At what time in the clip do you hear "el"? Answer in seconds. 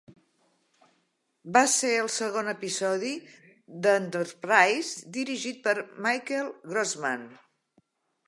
2.03-2.07